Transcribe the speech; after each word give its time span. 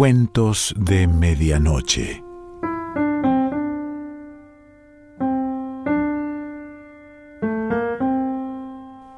Cuentos 0.00 0.74
de 0.78 1.06
Medianoche. 1.06 2.24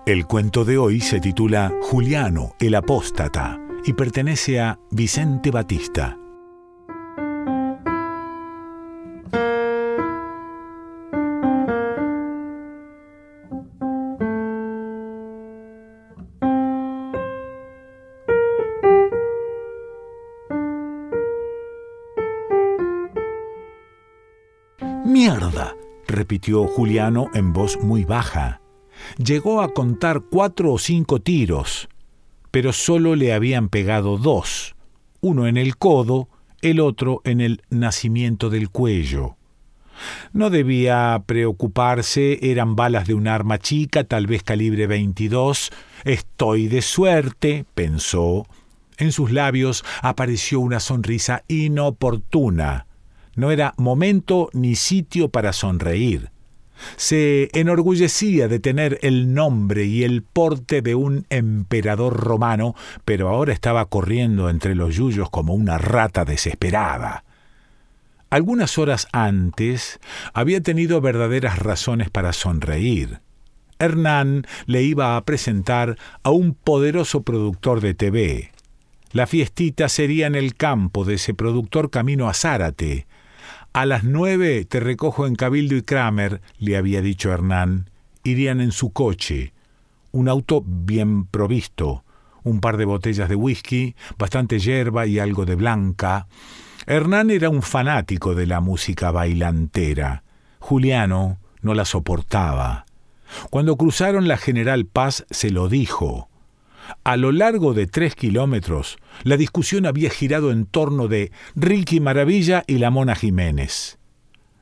El 0.07 0.27
cuento 0.27 0.65
de 0.65 0.79
hoy 0.79 1.01
se 1.01 1.21
titula 1.21 1.73
Juliano 1.83 2.57
el 2.59 2.75
Apóstata 2.75 3.61
y 3.85 3.93
pertenece 3.93 4.59
a 4.59 4.81
Vicente 4.91 5.53
Batista. 5.53 6.19
Repitió 26.33 26.67
Juliano 26.67 27.29
en 27.35 27.53
voz 27.53 27.79
muy 27.83 28.05
baja. 28.05 28.63
Llegó 29.19 29.61
a 29.61 29.75
contar 29.75 30.23
cuatro 30.31 30.73
o 30.73 30.79
cinco 30.79 31.21
tiros, 31.21 31.91
pero 32.51 32.73
solo 32.73 33.17
le 33.17 33.35
habían 33.35 33.69
pegado 33.69 34.17
dos, 34.17 34.75
uno 35.21 35.47
en 35.47 35.59
el 35.59 35.77
codo, 35.77 36.31
el 36.63 36.81
otro 36.81 37.21
en 37.25 37.43
el 37.43 37.61
nacimiento 37.69 38.49
del 38.49 38.71
cuello. 38.71 39.37
No 40.33 40.49
debía 40.49 41.23
preocuparse, 41.27 42.51
eran 42.51 42.77
balas 42.77 43.07
de 43.07 43.13
un 43.13 43.29
arma 43.29 43.59
chica, 43.59 44.05
tal 44.05 44.27
vez 44.27 44.43
calibre 44.43 44.87
22. 44.87 45.71
Estoy 46.05 46.69
de 46.69 46.81
suerte, 46.81 47.67
pensó. 47.75 48.47
En 48.97 49.13
sus 49.13 49.33
labios 49.33 49.85
apareció 50.01 50.61
una 50.61 50.81
sonrisa 50.81 51.45
inoportuna. 51.47 52.87
No 53.35 53.51
era 53.51 53.75
momento 53.77 54.51
ni 54.53 54.75
sitio 54.75 55.29
para 55.31 55.53
sonreír. 55.53 56.31
Se 56.97 57.49
enorgullecía 57.53 58.49
de 58.49 58.59
tener 58.59 58.99
el 59.03 59.35
nombre 59.35 59.85
y 59.85 60.03
el 60.03 60.23
porte 60.23 60.83
de 60.83 60.95
un 60.95 61.27
emperador 61.31 62.17
romano, 62.17 62.75
pero 63.05 63.29
ahora 63.29 63.53
estaba 63.53 63.85
corriendo 63.87 64.51
entre 64.51 64.75
los 64.75 64.95
yuyos 64.95 65.31
como 65.31 65.55
una 65.55 65.79
rata 65.79 66.25
desesperada. 66.25 67.25
Algunas 68.31 68.79
horas 68.79 69.09
antes 69.13 70.01
había 70.33 70.63
tenido 70.63 71.01
verdaderas 71.01 71.59
razones 71.59 72.11
para 72.11 72.33
sonreír. 72.33 73.21
Hernán 73.79 74.47
le 74.67 74.83
iba 74.83 75.17
a 75.17 75.25
presentar 75.25 75.99
a 76.23 76.31
un 76.31 76.55
poderoso 76.55 77.23
productor 77.23 77.81
de 77.81 77.95
TV. 77.95 78.53
La 79.13 79.27
fiestita 79.27 79.89
sería 79.91 80.27
en 80.27 80.35
el 80.35 80.55
campo 80.55 81.05
de 81.05 81.15
ese 81.15 81.35
productor 81.35 81.91
camino 81.91 82.29
a 82.29 82.35
Zárate, 82.35 83.07
a 83.73 83.87
las 83.87 84.05
nueve 84.05 84.65
te 84.65 84.81
recojo 84.81 85.27
en 85.27 85.35
Cabildo 85.35 85.77
y 85.77 85.83
Kramer, 85.83 86.41
le 86.59 86.77
había 86.77 87.01
dicho 87.01 87.33
Hernán. 87.33 87.91
Irían 88.25 88.61
en 88.61 88.71
su 88.71 88.93
coche, 88.93 89.53
un 90.13 90.29
auto 90.29 90.63
bien 90.65 91.25
provisto, 91.25 92.05
un 92.45 92.61
par 92.61 92.77
de 92.77 92.85
botellas 92.85 93.29
de 93.29 93.35
whisky, 93.35 93.97
bastante 94.19 94.59
hierba 94.59 95.07
y 95.07 95.19
algo 95.19 95.45
de 95.45 95.55
blanca. 95.55 96.27
Hernán 96.87 97.31
era 97.31 97.49
un 97.49 97.63
fanático 97.63 98.35
de 98.35 98.47
la 98.47 98.61
música 98.61 99.11
bailantera. 99.11 100.23
Juliano 100.59 101.39
no 101.63 101.75
la 101.75 101.85
soportaba. 101.85 102.85
Cuando 103.51 103.77
cruzaron 103.77 104.29
la 104.29 104.37
General 104.37 104.85
Paz 104.85 105.25
se 105.31 105.51
lo 105.51 105.69
dijo. 105.69 106.29
A 107.05 107.17
lo 107.17 107.33
largo 107.33 107.75
de 107.75 107.87
tres 107.87 108.15
kilómetros, 108.15 108.99
la 109.23 109.37
discusión 109.37 109.87
había 109.87 110.11
girado 110.11 110.51
en 110.51 110.67
torno 110.67 111.09
de 111.09 111.33
Ricky 111.55 112.01
Maravilla 112.01 112.65
y 112.67 112.79
la 112.79 112.91
Mona 112.91 113.15
Jiménez. 113.15 113.99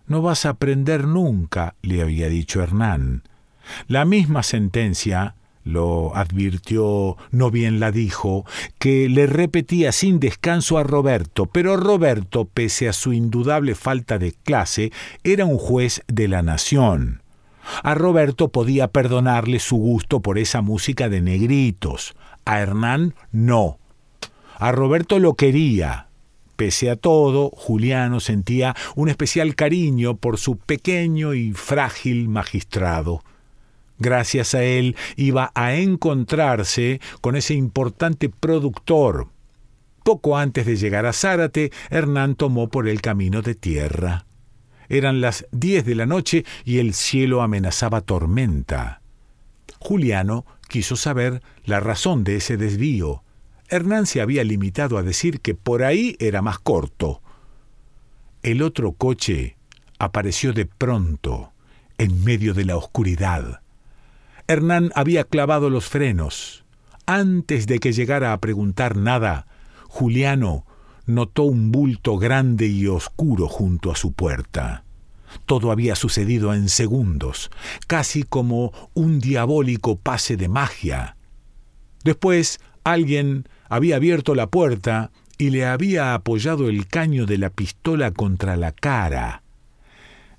No 0.07 0.23
vas 0.23 0.45
a 0.47 0.51
aprender 0.51 1.07
nunca, 1.07 1.77
le 1.83 2.03
había 2.03 2.29
dicho 2.29 2.63
Hernán. 2.63 3.23
La 3.87 4.05
misma 4.05 4.43
sentencia, 4.43 5.37
lo 5.63 6.17
advirtió, 6.17 7.17
no 7.31 7.51
bien 7.51 7.81
la 7.81 7.93
dijo, 7.93 8.45
que 8.79 9.09
le 9.09 9.27
repetía 9.27 9.93
sin 9.93 10.19
descanso 10.19 10.79
a 10.79 10.83
Roberto, 10.83 11.47
pero 11.47 11.77
Roberto, 11.77 12.47
pese 12.47 12.89
a 12.89 12.93
su 12.93 13.13
indudable 13.13 13.75
falta 13.75 14.19
de 14.19 14.33
clase, 14.33 14.91
era 15.23 15.45
un 15.45 15.59
juez 15.59 16.03
de 16.09 16.29
la 16.29 16.43
nación. 16.43 17.23
A 17.83 17.95
Roberto 17.95 18.49
podía 18.49 18.89
perdonarle 18.89 19.59
su 19.59 19.77
gusto 19.77 20.21
por 20.21 20.39
esa 20.39 20.61
música 20.63 21.09
de 21.09 21.21
negritos, 21.21 22.15
a 22.45 22.61
Hernán 22.61 23.15
no. 23.33 23.79
A 24.59 24.73
Roberto 24.73 25.19
lo 25.19 25.35
quería. 25.35 26.09
Pese 26.57 26.91
a 26.91 26.97
todo, 26.97 27.51
Juliano 27.51 28.21
sentía 28.21 28.77
un 28.95 29.09
especial 29.09 29.55
cariño 29.55 30.19
por 30.19 30.37
su 30.37 30.59
pequeño 30.59 31.33
y 31.33 31.53
frágil 31.53 32.29
magistrado. 32.29 33.23
Gracias 33.99 34.55
a 34.55 34.63
él 34.63 34.97
iba 35.17 35.53
a 35.55 35.75
encontrarse 35.75 37.01
con 37.21 37.37
ese 37.37 37.55
importante 37.55 38.29
productor. 38.29 39.29
Poco 40.05 40.37
antes 40.37 40.67
de 40.67 40.77
llegar 40.77 41.07
a 41.07 41.13
Zárate, 41.13 41.71
Hernán 41.91 42.35
tomó 42.35 42.69
por 42.69 42.89
el 42.89 43.01
camino 43.01 43.43
de 43.43 43.55
tierra. 43.55 44.27
Eran 44.91 45.21
las 45.21 45.47
diez 45.53 45.87
de 45.87 45.95
la 45.95 46.05
noche 46.05 46.45
y 46.65 46.79
el 46.79 46.95
cielo 46.95 47.43
amenazaba 47.43 48.01
tormenta. 48.01 49.01
Juliano 49.79 50.45
quiso 50.69 50.97
saber 50.97 51.43
la 51.65 51.79
razón 51.79 52.25
de 52.25 52.37
ese 52.37 52.57
desvío. 52.57 53.23
Hernán 53.69 54.07
se 54.07 54.21
había 54.21 54.43
limitado 54.43 54.99
a 54.99 55.05
decir 55.05 55.41
que 55.41 55.55
por 55.55 55.85
ahí 55.85 56.17
era 56.19 56.43
más 56.43 56.59
corto. 56.59 57.23
El 58.43 58.63
otro 58.63 58.93
coche 58.93 59.57
apareció 60.01 60.53
de 60.53 60.67
pronto, 60.67 61.53
en 61.97 62.25
medio 62.25 62.53
de 62.53 62.65
la 62.65 62.77
oscuridad. 62.77 63.63
Hernán 64.49 64.91
había 64.97 65.23
clavado 65.23 65.71
los 65.71 65.89
frenos. 65.89 66.65
Antes 67.07 67.69
de 67.69 67.79
que 67.79 67.93
llegara 67.93 68.33
a 68.33 68.41
preguntar 68.41 68.97
nada, 68.97 69.47
Juliano 69.87 70.67
notó 71.15 71.45
un 71.45 71.73
bulto 71.73 72.17
grande 72.17 72.67
y 72.67 72.87
oscuro 72.87 73.49
junto 73.49 73.91
a 73.91 73.97
su 73.97 74.13
puerta. 74.13 74.85
Todo 75.47 75.71
había 75.71 75.95
sucedido 75.95 76.55
en 76.55 76.69
segundos, 76.69 77.51
casi 77.87 78.23
como 78.23 78.73
un 78.95 79.21
diabólico 79.21 79.97
pase 79.97 80.37
de 80.37 80.49
magia. 80.49 81.17
Después 82.03 82.61
alguien 82.85 83.49
había 83.69 83.97
abierto 83.97 84.35
la 84.35 84.49
puerta 84.49 85.11
y 85.39 85.51
le 85.51 85.67
había 85.67 86.15
apoyado 86.15 86.69
el 86.69 86.87
caño 86.87 87.27
de 87.27 87.39
la 87.39 87.51
pistola 87.51 88.11
contra 88.11 88.57
la 88.57 88.73
cara. 88.73 89.43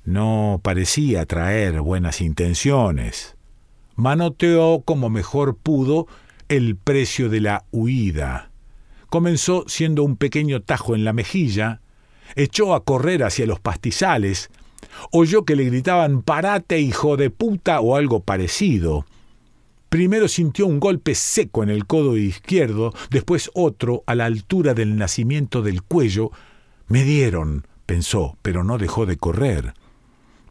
No 0.04 0.60
parecía 0.64 1.26
traer 1.26 1.82
buenas 1.82 2.22
intenciones. 2.22 3.36
Manoteó 3.96 4.82
como 4.84 5.10
mejor 5.10 5.56
pudo 5.56 6.08
el 6.50 6.76
precio 6.76 7.30
de 7.30 7.42
la 7.42 7.66
huida 7.72 8.51
comenzó 9.12 9.66
siendo 9.68 10.04
un 10.04 10.16
pequeño 10.16 10.62
tajo 10.62 10.96
en 10.96 11.04
la 11.04 11.12
mejilla, 11.12 11.82
echó 12.38 12.74
a 12.74 12.86
correr 12.86 13.26
hacia 13.26 13.46
los 13.46 13.60
pastizales, 13.60 14.50
oyó 15.12 15.44
que 15.44 15.58
le 15.58 15.66
gritaban 15.66 16.22
parate 16.22 16.80
hijo 16.80 17.18
de 17.18 17.30
puta 17.30 17.82
o 17.82 17.98
algo 17.98 18.24
parecido. 18.24 19.06
Primero 19.90 20.30
sintió 20.30 20.66
un 20.66 20.80
golpe 20.80 21.14
seco 21.14 21.62
en 21.62 21.70
el 21.70 21.86
codo 21.86 22.16
izquierdo, 22.16 22.94
después 23.10 23.52
otro 23.54 24.06
a 24.08 24.16
la 24.16 24.24
altura 24.24 24.74
del 24.74 24.96
nacimiento 24.96 25.62
del 25.62 25.84
cuello. 25.84 26.32
Me 26.88 27.04
dieron, 27.04 27.68
pensó, 27.86 28.38
pero 28.42 28.64
no 28.64 28.78
dejó 28.78 29.06
de 29.06 29.18
correr. 29.18 29.74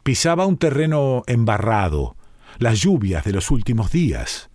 Pisaba 0.03 0.45
un 0.45 0.57
terreno 0.57 1.23
embarrado, 1.25 2.15
las 2.59 2.79
lluvias 2.79 3.23
de 3.23 3.31
los 3.31 3.49
últimos 3.49 3.91
días. 3.91 4.51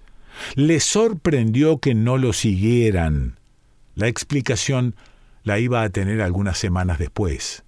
Le 0.55 0.79
sorprendió 0.79 1.81
que 1.81 1.97
no 1.97 2.19
lo 2.19 2.32
siguieran. 2.32 3.41
La 3.96 4.08
explicación 4.08 4.94
la 5.43 5.58
iba 5.58 5.82
a 5.82 5.88
tener 5.88 6.20
algunas 6.20 6.58
semanas 6.58 6.98
después. 6.98 7.64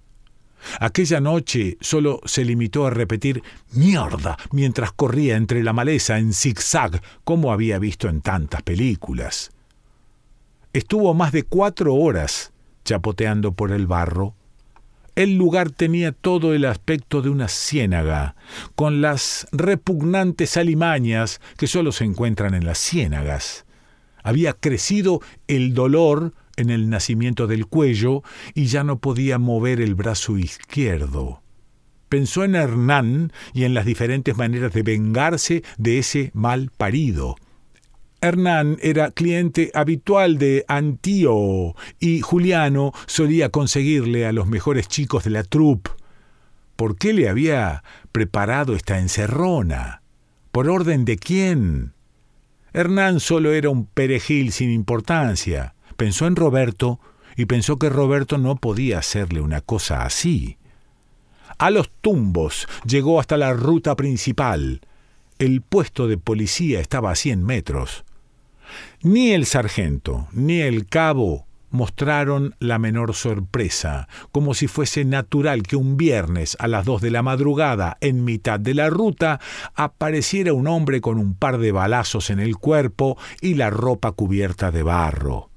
Aquella 0.79 1.19
noche 1.19 1.77
solo 1.81 2.21
se 2.25 2.45
limitó 2.45 2.85
a 2.85 2.91
repetir 2.91 3.41
mierda 3.71 4.37
mientras 4.51 4.91
corría 4.91 5.37
entre 5.37 5.63
la 5.63 5.73
maleza 5.73 6.19
en 6.19 6.33
zigzag, 6.33 7.01
como 7.23 7.51
había 7.51 7.79
visto 7.79 8.07
en 8.09 8.21
tantas 8.21 8.61
películas. 8.61 9.51
Estuvo 10.71 11.15
más 11.15 11.31
de 11.31 11.43
cuatro 11.43 11.95
horas 11.95 12.53
chapoteando 12.85 13.53
por 13.53 13.71
el 13.71 13.87
barro. 13.87 14.35
El 15.15 15.35
lugar 15.35 15.71
tenía 15.71 16.11
todo 16.11 16.53
el 16.53 16.63
aspecto 16.65 17.23
de 17.23 17.29
una 17.29 17.47
ciénaga, 17.47 18.35
con 18.75 19.01
las 19.01 19.47
repugnantes 19.51 20.57
alimañas 20.57 21.41
que 21.57 21.65
solo 21.65 21.91
se 21.91 22.05
encuentran 22.05 22.53
en 22.53 22.65
las 22.65 22.77
ciénagas. 22.77 23.65
Había 24.23 24.53
crecido 24.53 25.21
el 25.47 25.73
dolor 25.73 26.33
en 26.57 26.69
el 26.69 26.89
nacimiento 26.89 27.47
del 27.47 27.67
cuello 27.67 28.23
y 28.53 28.65
ya 28.65 28.83
no 28.83 28.99
podía 28.99 29.37
mover 29.39 29.81
el 29.81 29.95
brazo 29.95 30.37
izquierdo. 30.37 31.41
Pensó 32.09 32.43
en 32.43 32.55
Hernán 32.55 33.31
y 33.53 33.63
en 33.63 33.73
las 33.73 33.85
diferentes 33.85 34.35
maneras 34.35 34.73
de 34.73 34.83
vengarse 34.83 35.63
de 35.77 35.99
ese 35.99 36.31
mal 36.33 36.71
parido. 36.75 37.35
Hernán 38.21 38.77
era 38.81 39.11
cliente 39.11 39.71
habitual 39.73 40.37
de 40.37 40.65
Antío 40.67 41.75
y 41.99 42.19
Juliano 42.19 42.91
solía 43.05 43.49
conseguirle 43.49 44.25
a 44.25 44.33
los 44.33 44.47
mejores 44.47 44.87
chicos 44.87 45.23
de 45.23 45.29
la 45.29 45.43
troupe. 45.43 45.91
¿Por 46.75 46.97
qué 46.97 47.13
le 47.13 47.29
había 47.29 47.83
preparado 48.11 48.75
esta 48.75 48.99
encerrona? 48.99 50.01
¿Por 50.51 50.69
orden 50.69 51.05
de 51.05 51.17
quién? 51.17 51.93
Hernán 52.73 53.19
solo 53.19 53.53
era 53.53 53.69
un 53.69 53.85
perejil 53.85 54.51
sin 54.51 54.71
importancia. 54.71 55.75
Pensó 55.97 56.27
en 56.27 56.35
Roberto 56.35 56.99
y 57.35 57.45
pensó 57.45 57.77
que 57.77 57.89
Roberto 57.89 58.37
no 58.37 58.55
podía 58.55 58.99
hacerle 58.99 59.41
una 59.41 59.61
cosa 59.61 60.03
así. 60.03 60.57
A 61.57 61.71
los 61.71 61.89
tumbos 62.01 62.67
llegó 62.85 63.19
hasta 63.19 63.37
la 63.37 63.53
ruta 63.53 63.95
principal. 63.95 64.81
El 65.39 65.61
puesto 65.61 66.07
de 66.07 66.17
policía 66.17 66.79
estaba 66.79 67.11
a 67.11 67.15
cien 67.15 67.43
metros. 67.43 68.05
Ni 69.01 69.31
el 69.31 69.45
sargento 69.45 70.27
ni 70.31 70.61
el 70.61 70.87
cabo 70.87 71.47
mostraron 71.71 72.55
la 72.59 72.79
menor 72.79 73.13
sorpresa, 73.13 74.07
como 74.31 74.53
si 74.53 74.67
fuese 74.67 75.05
natural 75.05 75.63
que 75.63 75.75
un 75.75 75.97
viernes 75.97 76.57
a 76.59 76.67
las 76.67 76.85
dos 76.85 77.01
de 77.01 77.11
la 77.11 77.23
madrugada, 77.23 77.97
en 78.01 78.23
mitad 78.23 78.59
de 78.59 78.73
la 78.73 78.89
ruta, 78.89 79.39
apareciera 79.75 80.53
un 80.53 80.67
hombre 80.67 81.01
con 81.01 81.17
un 81.17 81.35
par 81.35 81.57
de 81.57 81.71
balazos 81.71 82.29
en 82.29 82.39
el 82.39 82.57
cuerpo 82.57 83.17
y 83.41 83.55
la 83.55 83.69
ropa 83.69 84.11
cubierta 84.11 84.71
de 84.71 84.83
barro. 84.83 85.49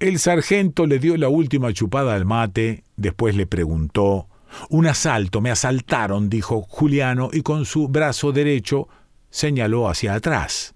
El 0.00 0.20
sargento 0.20 0.86
le 0.86 1.00
dio 1.00 1.16
la 1.16 1.28
última 1.28 1.72
chupada 1.72 2.14
al 2.14 2.24
mate, 2.24 2.84
después 2.96 3.34
le 3.34 3.46
preguntó 3.46 4.28
Un 4.70 4.86
asalto, 4.86 5.40
me 5.40 5.50
asaltaron, 5.50 6.30
dijo 6.30 6.62
Juliano, 6.62 7.30
y 7.32 7.42
con 7.42 7.64
su 7.64 7.88
brazo 7.88 8.30
derecho 8.30 8.88
señaló 9.30 9.88
hacia 9.88 10.14
atrás. 10.14 10.74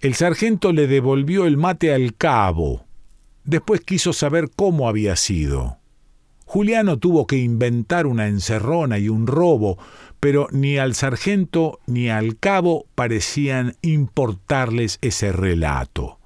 El 0.00 0.14
sargento 0.14 0.72
le 0.72 0.86
devolvió 0.86 1.46
el 1.46 1.56
mate 1.56 1.94
al 1.94 2.14
cabo. 2.14 2.86
Después 3.44 3.80
quiso 3.80 4.12
saber 4.12 4.50
cómo 4.54 4.88
había 4.88 5.16
sido. 5.16 5.78
Juliano 6.44 6.98
tuvo 6.98 7.26
que 7.26 7.38
inventar 7.38 8.06
una 8.06 8.26
encerrona 8.26 8.98
y 8.98 9.08
un 9.08 9.26
robo, 9.26 9.78
pero 10.18 10.48
ni 10.50 10.78
al 10.78 10.94
sargento 10.94 11.78
ni 11.86 12.10
al 12.10 12.38
cabo 12.38 12.86
parecían 12.94 13.76
importarles 13.82 14.98
ese 15.00 15.32
relato. 15.32 16.18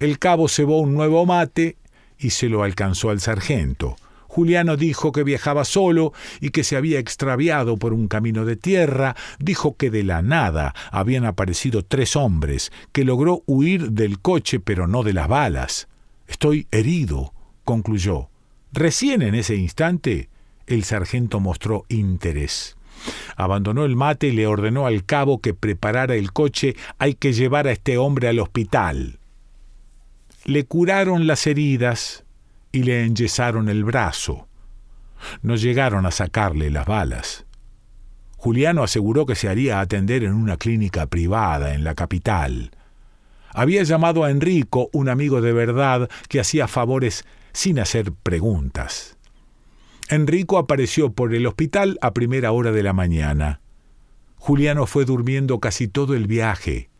El 0.00 0.18
cabo 0.18 0.48
cebó 0.48 0.80
un 0.80 0.94
nuevo 0.94 1.24
mate 1.24 1.76
y 2.18 2.30
se 2.30 2.48
lo 2.48 2.64
alcanzó 2.64 3.10
al 3.10 3.20
sargento. 3.20 3.96
Juliano 4.26 4.76
dijo 4.76 5.12
que 5.12 5.24
viajaba 5.24 5.64
solo 5.64 6.12
y 6.40 6.50
que 6.50 6.64
se 6.64 6.76
había 6.76 6.98
extraviado 6.98 7.76
por 7.76 7.92
un 7.92 8.08
camino 8.08 8.44
de 8.44 8.56
tierra, 8.56 9.14
dijo 9.38 9.76
que 9.76 9.90
de 9.90 10.02
la 10.02 10.22
nada 10.22 10.74
habían 10.90 11.26
aparecido 11.26 11.84
tres 11.84 12.16
hombres, 12.16 12.72
que 12.92 13.04
logró 13.04 13.42
huir 13.46 13.92
del 13.92 14.20
coche 14.20 14.58
pero 14.58 14.88
no 14.88 15.02
de 15.02 15.12
las 15.12 15.28
balas. 15.28 15.86
Estoy 16.32 16.66
herido, 16.70 17.34
concluyó. 17.62 18.30
Recién 18.72 19.20
en 19.20 19.34
ese 19.34 19.54
instante 19.54 20.30
el 20.66 20.82
sargento 20.82 21.40
mostró 21.40 21.84
interés. 21.90 22.78
Abandonó 23.36 23.84
el 23.84 23.96
mate 23.96 24.28
y 24.28 24.32
le 24.32 24.46
ordenó 24.46 24.86
al 24.86 25.04
cabo 25.04 25.42
que 25.42 25.52
preparara 25.52 26.14
el 26.14 26.32
coche. 26.32 26.74
Hay 26.96 27.16
que 27.16 27.34
llevar 27.34 27.66
a 27.66 27.72
este 27.72 27.98
hombre 27.98 28.28
al 28.28 28.38
hospital. 28.38 29.18
Le 30.46 30.64
curaron 30.64 31.26
las 31.26 31.46
heridas, 31.46 32.24
y 32.72 32.84
le 32.84 33.04
enyesaron 33.04 33.68
el 33.68 33.84
brazo. 33.84 34.48
No 35.42 35.54
llegaron 35.56 36.06
a 36.06 36.10
sacarle 36.12 36.70
las 36.70 36.86
balas. 36.86 37.44
Juliano 38.38 38.82
aseguró 38.82 39.26
que 39.26 39.34
se 39.34 39.50
haría 39.50 39.80
atender 39.80 40.24
en 40.24 40.32
una 40.32 40.56
clínica 40.56 41.04
privada 41.04 41.74
en 41.74 41.84
la 41.84 41.94
capital. 41.94 42.70
Había 43.54 43.82
llamado 43.82 44.24
a 44.24 44.30
Enrico, 44.30 44.88
un 44.92 45.08
amigo 45.08 45.40
de 45.40 45.52
verdad, 45.52 46.08
que 46.28 46.40
hacía 46.40 46.68
favores 46.68 47.24
sin 47.52 47.78
hacer 47.78 48.12
preguntas. 48.12 49.16
Enrico 50.08 50.58
apareció 50.58 51.12
por 51.12 51.34
el 51.34 51.46
hospital 51.46 51.98
a 52.02 52.12
primera 52.12 52.52
hora 52.52 52.72
de 52.72 52.82
la 52.82 52.92
mañana. 52.92 53.60
Juliano 54.36 54.86
fue 54.86 55.04
durmiendo 55.04 55.60
casi 55.60 55.88
todo 55.88 56.14
el 56.14 56.26
viaje. 56.26 56.90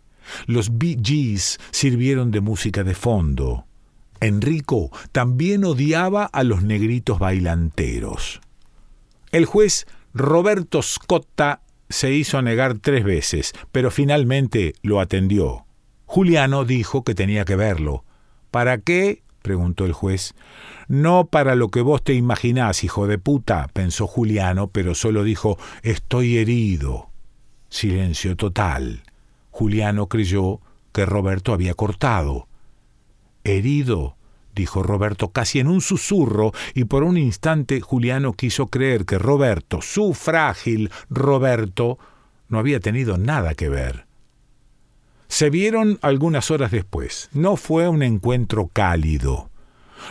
Los 0.46 0.78
Bee 0.78 0.98
Gees 1.02 1.58
sirvieron 1.72 2.30
de 2.30 2.40
música 2.40 2.84
de 2.84 2.94
fondo. 2.94 3.66
Enrico 4.20 4.90
también 5.10 5.64
odiaba 5.64 6.24
a 6.24 6.44
los 6.44 6.62
negritos 6.62 7.18
bailanteros. 7.18 8.40
El 9.32 9.46
juez 9.46 9.86
Roberto 10.14 10.80
Scotta 10.82 11.62
se 11.88 12.12
hizo 12.12 12.40
negar 12.40 12.78
tres 12.78 13.04
veces, 13.04 13.52
pero 13.72 13.90
finalmente 13.90 14.74
lo 14.82 15.00
atendió. 15.00 15.66
Juliano 16.12 16.66
dijo 16.66 17.04
que 17.04 17.14
tenía 17.14 17.46
que 17.46 17.56
verlo. 17.56 18.04
¿Para 18.50 18.76
qué? 18.76 19.22
preguntó 19.40 19.86
el 19.86 19.94
juez. 19.94 20.34
No 20.86 21.28
para 21.28 21.54
lo 21.54 21.70
que 21.70 21.80
vos 21.80 22.04
te 22.04 22.12
imaginás, 22.12 22.84
hijo 22.84 23.06
de 23.06 23.16
puta, 23.16 23.70
pensó 23.72 24.06
Juliano, 24.06 24.66
pero 24.66 24.94
solo 24.94 25.24
dijo 25.24 25.56
estoy 25.82 26.36
herido. 26.36 27.08
Silencio 27.70 28.36
total. 28.36 29.04
Juliano 29.50 30.06
creyó 30.06 30.60
que 30.92 31.06
Roberto 31.06 31.54
había 31.54 31.72
cortado. 31.72 32.46
Herido, 33.42 34.16
dijo 34.54 34.82
Roberto 34.82 35.30
casi 35.30 35.60
en 35.60 35.66
un 35.66 35.80
susurro, 35.80 36.52
y 36.74 36.84
por 36.84 37.04
un 37.04 37.16
instante 37.16 37.80
Juliano 37.80 38.34
quiso 38.34 38.66
creer 38.66 39.06
que 39.06 39.16
Roberto, 39.16 39.80
su 39.80 40.12
frágil 40.12 40.90
Roberto, 41.08 41.98
no 42.50 42.58
había 42.58 42.80
tenido 42.80 43.16
nada 43.16 43.54
que 43.54 43.70
ver. 43.70 44.11
Se 45.32 45.48
vieron 45.48 45.98
algunas 46.02 46.50
horas 46.50 46.70
después. 46.70 47.30
No 47.32 47.56
fue 47.56 47.88
un 47.88 48.02
encuentro 48.02 48.68
cálido. 48.70 49.48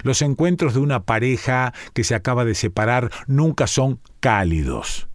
Los 0.02 0.24
encuentros 0.24 0.74
de 0.74 0.80
una 0.80 1.04
pareja 1.04 1.76
que 1.94 2.04
se 2.04 2.16
acaba 2.16 2.44
de 2.44 2.56
separar 2.56 3.12
nunca 3.28 3.68
son 3.68 4.00
cálidos. 4.20 5.10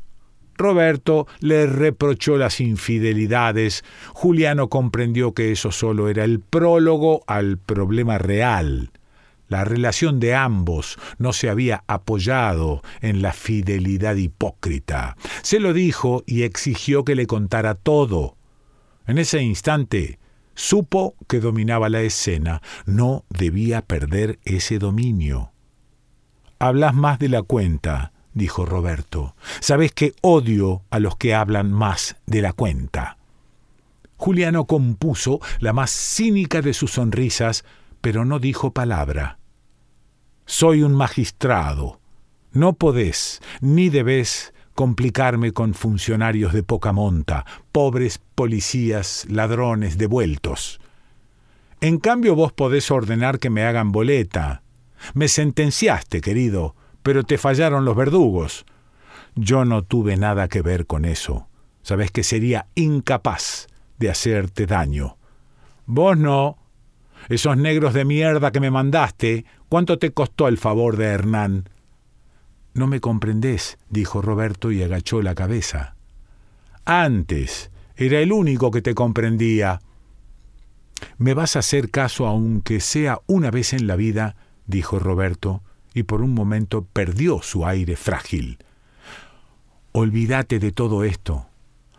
Roberto 0.55 1.27
le 1.41 1.67
reprochó 1.67 2.37
las 2.37 2.61
infidelidades. 2.61 3.85
Juliano 4.13 4.69
comprendió 4.69 5.35
que 5.35 5.51
eso 5.51 5.73
solo 5.73 6.09
era 6.09 6.23
el 6.23 6.39
prólogo 6.39 7.25
al 7.27 7.59
problema 7.59 8.17
real. 8.17 8.93
La 9.49 9.65
relación 9.65 10.21
de 10.21 10.37
ambos 10.37 11.01
no 11.19 11.33
se 11.33 11.51
había 11.51 11.83
apoyado 11.89 12.81
en 13.01 13.23
la 13.23 13.33
fidelidad 13.33 14.15
hipócrita. 14.15 15.17
Se 15.43 15.59
lo 15.59 15.73
dijo 15.73 16.23
y 16.27 16.45
exigió 16.45 17.05
que 17.05 17.17
le 17.17 17.27
contara 17.27 17.75
todo. 17.75 18.37
En 19.07 19.19
ese 19.19 19.43
instante 19.43 20.19
supo 20.55 21.15
que 21.29 21.39
dominaba 21.39 21.89
la 21.89 22.01
escena. 22.01 22.63
No 22.87 23.25
debía 23.29 23.83
perder 23.83 24.41
ese 24.45 24.79
dominio. 24.79 25.53
Hablas 26.59 26.95
más 26.95 27.19
de 27.19 27.29
la 27.29 27.43
cuenta, 27.43 28.13
dijo 28.33 28.65
Roberto. 28.65 29.37
Sabes 29.61 29.93
que 29.93 30.15
odio 30.23 30.83
a 30.91 30.99
los 30.99 31.17
que 31.17 31.35
hablan 31.35 31.71
más 31.71 32.17
de 32.27 32.43
la 32.43 32.53
cuenta. 32.53 33.19
Juliano 34.17 34.65
compuso 34.65 35.41
la 35.61 35.73
más 35.73 35.91
cínica 35.91 36.63
de 36.63 36.73
sus 36.73 36.93
sonrisas, 36.93 37.65
pero 38.01 38.25
no 38.25 38.39
dijo 38.39 38.73
palabra. 38.73 39.39
Soy 40.47 40.83
un 40.83 40.95
magistrado. 40.95 42.01
No 42.53 42.73
podés 42.73 43.43
ni 43.61 43.91
debés 43.91 44.55
complicarme 44.77 45.53
con 45.53 45.75
funcionarios 45.75 46.53
de 46.53 46.63
poca 46.63 46.93
monta, 46.93 47.45
pobres 47.73 48.21
policías, 48.37 49.27
ladrones, 49.29 49.99
devueltos. 49.99 50.81
En 51.81 51.99
cambio 51.99 52.37
vos 52.37 52.53
podés 52.53 52.91
ordenar 52.91 53.39
que 53.39 53.51
me 53.51 53.65
hagan 53.65 53.91
boleta. 53.91 54.63
Me 55.15 55.29
sentenciaste, 55.29 56.21
querido, 56.21 56.77
pero 57.03 57.25
te 57.25 57.39
fallaron 57.39 57.85
los 57.85 57.97
verdugos. 57.97 58.67
Yo 59.35 59.65
no 59.65 59.83
tuve 59.83 60.17
nada 60.17 60.47
que 60.47 60.63
ver 60.63 60.87
con 60.87 61.07
eso. 61.07 61.49
Sabes 61.83 62.11
que 62.11 62.23
sería 62.23 62.67
incapaz 62.75 63.69
de 63.99 64.11
hacerte 64.11 64.67
daño. 64.67 65.17
Vos 65.87 66.19
no. 66.19 66.59
Esos 67.31 67.57
negros 67.57 67.95
de 67.95 68.05
mierda 68.05 68.53
que 68.53 68.61
me 68.61 68.71
mandaste, 68.71 69.47
¿cuánto 69.71 69.99
te 69.99 70.13
costó 70.13 70.49
el 70.49 70.59
favor 70.59 70.99
de 70.99 71.07
Hernán? 71.07 71.69
No 72.77 72.87
me 72.87 73.01
comprendés, 73.01 73.79
dijo 73.89 74.21
Roberto 74.21 74.71
y 74.71 74.83
agachó 74.83 75.23
la 75.23 75.35
cabeza. 75.35 75.97
Antes, 76.85 77.71
era 77.97 78.21
el 78.21 78.33
único 78.33 78.71
que 78.71 78.83
te 78.83 78.95
comprendía. 78.95 79.81
Me 81.17 81.33
vas 81.33 81.57
a 81.57 81.61
hacer 81.61 81.91
caso 81.91 82.27
aunque 82.27 82.81
sea 82.81 83.21
una 83.27 83.51
vez 83.51 83.73
en 83.73 83.87
la 83.87 83.97
vida, 83.97 84.37
dijo 84.67 84.99
Roberto, 84.99 85.63
y 85.95 86.03
por 86.03 86.21
un 86.21 86.35
momento 86.35 86.85
perdió 86.85 87.41
su 87.41 87.65
aire 87.65 87.97
frágil. 87.97 88.59
Olvídate 89.93 90.59
de 90.59 90.71
todo 90.71 91.03
esto. 91.03 91.47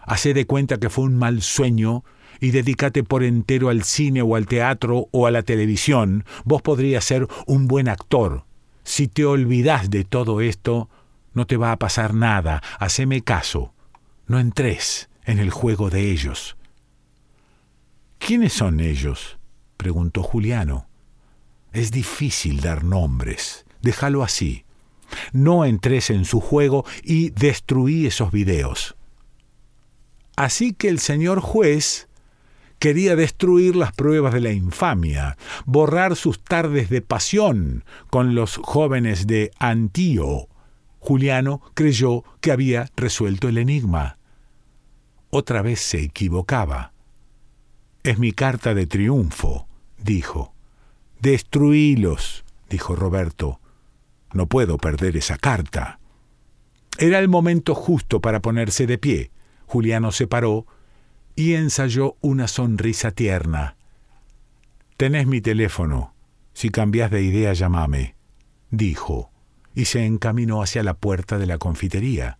Hacé 0.04 0.36
de 0.36 0.46
cuenta 0.46 0.78
que 0.78 0.92
fue 0.92 1.06
un 1.06 1.18
mal 1.18 1.42
sueño 1.42 2.04
y 2.40 2.52
dedícate 2.52 3.04
por 3.04 3.24
entero 3.24 3.70
al 3.70 3.82
cine 3.82 4.22
o 4.22 4.36
al 4.36 4.46
teatro 4.46 5.08
o 5.10 5.26
a 5.26 5.32
la 5.32 5.42
televisión. 5.42 6.24
Vos 6.46 6.62
podrías 6.62 7.04
ser 7.04 7.28
un 7.48 7.68
buen 7.68 7.90
actor. 7.90 8.47
Si 8.88 9.10
te 9.10 9.26
olvidas 9.26 9.90
de 9.90 10.06
todo 10.06 10.40
esto, 10.40 10.90
no 11.34 11.46
te 11.46 11.58
va 11.58 11.74
a 11.74 11.78
pasar 11.78 12.14
nada. 12.14 12.64
Haceme 12.80 13.22
caso. 13.22 13.74
No 14.28 14.40
entres 14.40 15.10
en 15.26 15.40
el 15.40 15.50
juego 15.50 15.90
de 15.90 16.10
ellos. 16.10 16.56
¿Quiénes 18.18 18.54
son 18.54 18.80
ellos? 18.80 19.40
preguntó 19.76 20.24
Juliano. 20.24 20.88
Es 21.74 21.92
difícil 21.92 22.62
dar 22.62 22.86
nombres. 22.86 23.66
Déjalo 23.82 24.24
así. 24.24 24.64
No 25.34 25.66
entres 25.66 26.10
en 26.10 26.24
su 26.24 26.40
juego 26.40 26.86
y 27.04 27.32
destruí 27.32 28.06
esos 28.08 28.32
videos. 28.32 28.96
Así 30.38 30.72
que 30.72 30.88
el 30.88 31.00
señor 31.00 31.42
juez 31.42 32.07
quería 32.80 33.16
destruir 33.16 33.76
las 33.76 33.92
pruebas 33.92 34.34
de 34.34 34.42
la 34.42 34.52
infamia, 34.52 35.38
borrar 35.66 36.16
sus 36.16 36.44
tardes 36.44 36.90
de 36.90 37.02
pasión 37.02 37.84
con 38.10 38.36
los 38.36 38.58
jóvenes 38.58 39.28
de 39.28 39.52
Antío. 39.60 40.48
Juliano 41.00 41.62
creyó 41.74 42.24
que 42.42 42.52
había 42.52 42.90
resuelto 42.96 43.48
el 43.48 43.58
enigma. 43.58 44.18
Otra 45.30 45.62
vez 45.62 45.80
se 45.80 46.02
equivocaba. 46.02 46.94
Es 48.04 48.20
mi 48.20 48.32
carta 48.32 48.74
de 48.74 48.88
triunfo, 48.88 49.68
dijo. 49.98 50.54
Destruílos, 51.20 52.46
dijo 52.70 52.96
Roberto. 52.96 53.60
No 54.34 54.48
puedo 54.48 54.78
perder 54.78 55.18
esa 55.18 55.38
carta. 55.38 56.00
Era 56.98 57.20
el 57.20 57.28
momento 57.28 57.76
justo 57.76 58.22
para 58.22 58.42
ponerse 58.42 58.88
de 58.88 58.98
pie. 58.98 59.32
Juliano 59.66 60.12
se 60.12 60.28
paró 60.28 60.66
y 61.38 61.54
ensayó 61.54 62.18
una 62.20 62.48
sonrisa 62.48 63.12
tierna. 63.12 63.78
Tenés 64.98 65.28
mi 65.28 65.40
teléfono. 65.40 66.14
Si 66.54 66.72
cambias 66.72 67.12
de 67.12 67.22
idea, 67.22 67.54
llámame, 67.54 68.16
dijo, 68.72 69.30
y 69.76 69.86
se 69.86 70.04
encaminó 70.04 70.64
hacia 70.64 70.82
la 70.82 70.96
puerta 70.96 71.38
de 71.38 71.46
la 71.46 71.60
confitería. 71.60 72.40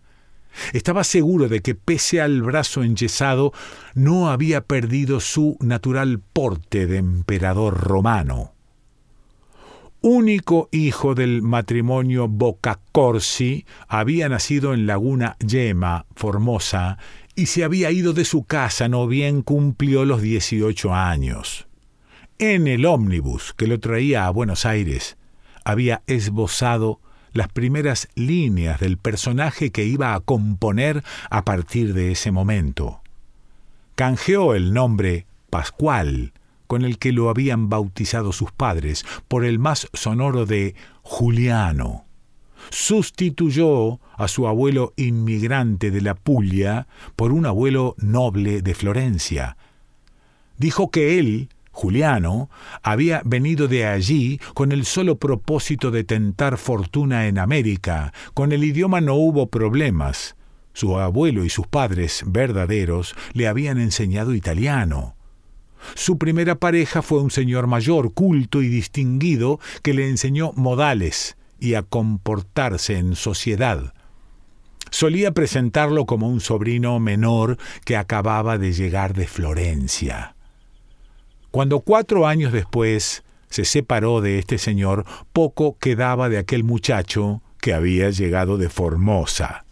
Estaba 0.72 1.04
seguro 1.04 1.48
de 1.48 1.62
que, 1.62 1.76
pese 1.76 2.20
al 2.20 2.42
brazo 2.42 2.82
enyesado, 2.82 3.52
no 3.94 4.30
había 4.30 4.62
perdido 4.62 5.20
su 5.20 5.56
natural 5.60 6.18
porte 6.18 6.88
de 6.88 6.96
emperador 6.98 7.78
romano 7.78 8.54
único 10.00 10.68
hijo 10.70 11.14
del 11.14 11.42
matrimonio 11.42 12.28
Bocacorsi, 12.28 13.66
había 13.88 14.28
nacido 14.28 14.72
en 14.72 14.86
Laguna 14.86 15.36
Yema, 15.40 16.06
Formosa, 16.14 16.98
y 17.38 17.46
se 17.46 17.62
había 17.62 17.92
ido 17.92 18.14
de 18.14 18.24
su 18.24 18.42
casa 18.42 18.88
no 18.88 19.06
bien 19.06 19.42
cumplió 19.42 20.04
los 20.04 20.20
18 20.22 20.92
años. 20.92 21.68
En 22.40 22.66
el 22.66 22.84
ómnibus 22.84 23.54
que 23.56 23.68
lo 23.68 23.78
traía 23.78 24.26
a 24.26 24.30
Buenos 24.30 24.66
Aires, 24.66 25.16
había 25.62 26.02
esbozado 26.08 27.00
las 27.32 27.46
primeras 27.46 28.08
líneas 28.16 28.80
del 28.80 28.98
personaje 28.98 29.70
que 29.70 29.84
iba 29.84 30.14
a 30.14 30.20
componer 30.20 31.04
a 31.30 31.44
partir 31.44 31.94
de 31.94 32.10
ese 32.10 32.32
momento. 32.32 33.02
Canjeó 33.94 34.56
el 34.56 34.74
nombre 34.74 35.26
Pascual 35.48 36.32
con 36.66 36.84
el 36.84 36.98
que 36.98 37.12
lo 37.12 37.30
habían 37.30 37.68
bautizado 37.68 38.32
sus 38.32 38.50
padres, 38.50 39.06
por 39.28 39.44
el 39.44 39.60
más 39.60 39.88
sonoro 39.92 40.44
de 40.44 40.74
Juliano. 41.02 42.07
Sustituyó 42.70 44.00
a 44.16 44.28
su 44.28 44.46
abuelo 44.46 44.92
inmigrante 44.96 45.90
de 45.90 46.00
la 46.00 46.14
Puglia 46.14 46.86
por 47.16 47.32
un 47.32 47.46
abuelo 47.46 47.94
noble 47.98 48.62
de 48.62 48.74
Florencia. 48.74 49.56
Dijo 50.56 50.90
que 50.90 51.18
él, 51.18 51.48
Juliano, 51.70 52.50
había 52.82 53.22
venido 53.24 53.68
de 53.68 53.86
allí 53.86 54.40
con 54.54 54.72
el 54.72 54.84
solo 54.84 55.18
propósito 55.18 55.90
de 55.90 56.04
tentar 56.04 56.58
fortuna 56.58 57.28
en 57.28 57.38
América. 57.38 58.12
Con 58.34 58.52
el 58.52 58.64
idioma 58.64 59.00
no 59.00 59.14
hubo 59.14 59.46
problemas. 59.46 60.34
Su 60.72 60.98
abuelo 60.98 61.44
y 61.44 61.50
sus 61.50 61.66
padres 61.66 62.24
verdaderos 62.26 63.14
le 63.32 63.48
habían 63.48 63.78
enseñado 63.78 64.34
italiano. 64.34 65.14
Su 65.94 66.18
primera 66.18 66.56
pareja 66.56 67.02
fue 67.02 67.22
un 67.22 67.30
señor 67.30 67.68
mayor, 67.68 68.12
culto 68.12 68.62
y 68.62 68.68
distinguido, 68.68 69.60
que 69.82 69.94
le 69.94 70.08
enseñó 70.08 70.52
modales 70.54 71.37
y 71.58 71.74
a 71.74 71.82
comportarse 71.82 72.98
en 72.98 73.16
sociedad. 73.16 73.94
Solía 74.90 75.32
presentarlo 75.32 76.06
como 76.06 76.28
un 76.28 76.40
sobrino 76.40 76.98
menor 76.98 77.58
que 77.84 77.96
acababa 77.96 78.58
de 78.58 78.72
llegar 78.72 79.14
de 79.14 79.26
Florencia. 79.26 80.34
Cuando 81.50 81.80
cuatro 81.80 82.26
años 82.26 82.52
después 82.52 83.24
se 83.50 83.64
separó 83.64 84.20
de 84.20 84.38
este 84.38 84.58
señor, 84.58 85.04
poco 85.32 85.76
quedaba 85.78 86.28
de 86.28 86.38
aquel 86.38 86.64
muchacho 86.64 87.42
que 87.60 87.74
había 87.74 88.10
llegado 88.10 88.56
de 88.56 88.68
Formosa 88.68 89.64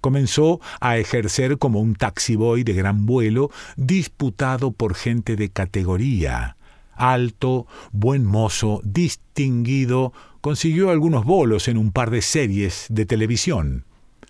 comenzó 0.00 0.60
a 0.80 0.98
ejercer 0.98 1.58
como 1.58 1.80
un 1.80 1.94
taxiboy 1.94 2.64
de 2.64 2.72
gran 2.72 3.06
vuelo 3.06 3.50
disputado 3.76 4.72
por 4.72 4.94
gente 4.94 5.36
de 5.36 5.50
categoría. 5.50 6.56
Alto, 6.94 7.66
buen 7.92 8.24
mozo, 8.26 8.80
distinguido, 8.84 10.12
consiguió 10.40 10.90
algunos 10.90 11.24
bolos 11.24 11.68
en 11.68 11.76
un 11.76 11.92
par 11.92 12.10
de 12.10 12.22
series 12.22 12.86
de 12.88 13.06
televisión. 13.06 13.84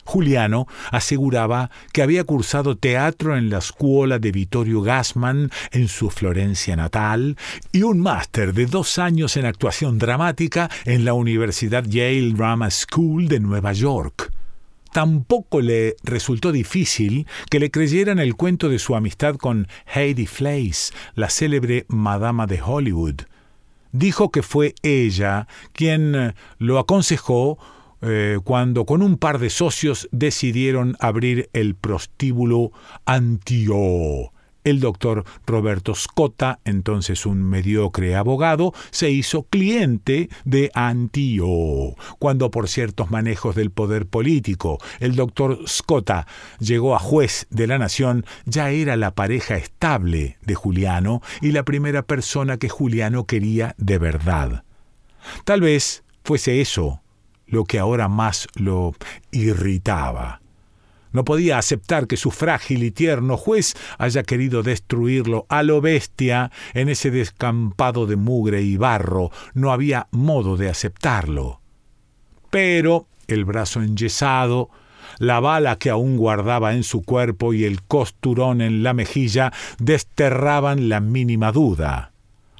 Juliano 0.04 0.66
aseguraba 0.90 1.70
que 1.92 2.02
había 2.02 2.24
cursado 2.24 2.76
teatro 2.76 3.36
en 3.36 3.50
la 3.50 3.58
escuela 3.58 4.18
de 4.18 4.32
Vittorio 4.32 4.82
Gassman 4.82 5.50
en 5.70 5.88
su 5.88 6.10
Florencia 6.10 6.74
natal 6.74 7.36
y 7.70 7.82
un 7.82 8.00
máster 8.00 8.52
de 8.52 8.66
dos 8.66 8.98
años 8.98 9.36
en 9.36 9.46
actuación 9.46 9.98
dramática 9.98 10.68
en 10.84 11.04
la 11.04 11.12
Universidad 11.12 11.84
Yale 11.84 12.32
Drama 12.32 12.70
School 12.70 13.28
de 13.28 13.40
Nueva 13.40 13.72
York. 13.72 14.32
Tampoco 14.92 15.60
le 15.60 15.94
resultó 16.02 16.50
difícil 16.50 17.28
que 17.48 17.60
le 17.60 17.70
creyeran 17.70 18.18
el 18.18 18.34
cuento 18.34 18.68
de 18.68 18.80
su 18.80 18.96
amistad 18.96 19.36
con 19.36 19.68
Heidi 19.94 20.26
Fleiss, 20.26 20.92
la 21.14 21.30
célebre 21.30 21.84
madama 21.88 22.48
de 22.48 22.60
Hollywood. 22.60 23.29
Dijo 23.92 24.30
que 24.30 24.42
fue 24.42 24.74
ella 24.82 25.46
quien 25.72 26.14
eh, 26.14 26.34
lo 26.58 26.78
aconsejó 26.78 27.58
eh, 28.02 28.38
cuando 28.44 28.86
con 28.86 29.02
un 29.02 29.18
par 29.18 29.38
de 29.38 29.50
socios 29.50 30.08
decidieron 30.10 30.96
abrir 31.00 31.50
el 31.52 31.74
prostíbulo 31.74 32.72
Antio 33.04 34.32
el 34.64 34.80
doctor 34.80 35.24
Roberto 35.46 35.94
Scotta, 35.94 36.60
entonces 36.64 37.26
un 37.26 37.42
mediocre 37.42 38.16
abogado, 38.16 38.72
se 38.90 39.10
hizo 39.10 39.44
cliente 39.44 40.28
de 40.44 40.70
Antio. 40.74 41.46
Cuando 42.18 42.50
por 42.50 42.68
ciertos 42.68 43.10
manejos 43.10 43.54
del 43.54 43.70
poder 43.70 44.06
político 44.06 44.78
el 44.98 45.16
doctor 45.16 45.58
Scotta 45.66 46.26
llegó 46.58 46.94
a 46.94 46.98
juez 46.98 47.46
de 47.50 47.66
la 47.66 47.78
nación, 47.78 48.24
ya 48.44 48.70
era 48.70 48.96
la 48.96 49.14
pareja 49.14 49.56
estable 49.56 50.38
de 50.42 50.54
Juliano 50.54 51.22
y 51.40 51.52
la 51.52 51.64
primera 51.64 52.02
persona 52.02 52.56
que 52.58 52.68
Juliano 52.68 53.26
quería 53.26 53.74
de 53.78 53.98
verdad. 53.98 54.64
Tal 55.44 55.60
vez 55.60 56.04
fuese 56.24 56.60
eso 56.60 57.02
lo 57.46 57.64
que 57.64 57.78
ahora 57.78 58.08
más 58.08 58.46
lo 58.54 58.94
irritaba. 59.32 60.40
No 61.12 61.24
podía 61.24 61.58
aceptar 61.58 62.06
que 62.06 62.16
su 62.16 62.30
frágil 62.30 62.84
y 62.84 62.90
tierno 62.90 63.36
juez 63.36 63.74
haya 63.98 64.22
querido 64.22 64.62
destruirlo 64.62 65.46
a 65.48 65.62
lo 65.62 65.80
bestia 65.80 66.50
en 66.74 66.88
ese 66.88 67.10
descampado 67.10 68.06
de 68.06 68.16
mugre 68.16 68.62
y 68.62 68.76
barro. 68.76 69.30
No 69.54 69.72
había 69.72 70.08
modo 70.12 70.56
de 70.56 70.68
aceptarlo. 70.68 71.60
Pero 72.50 73.08
el 73.26 73.44
brazo 73.44 73.82
enyesado, 73.82 74.70
la 75.18 75.40
bala 75.40 75.76
que 75.76 75.90
aún 75.90 76.16
guardaba 76.16 76.74
en 76.74 76.84
su 76.84 77.02
cuerpo 77.02 77.54
y 77.54 77.64
el 77.64 77.82
costurón 77.82 78.60
en 78.60 78.82
la 78.82 78.94
mejilla 78.94 79.52
desterraban 79.78 80.88
la 80.88 81.00
mínima 81.00 81.52
duda. 81.52 82.12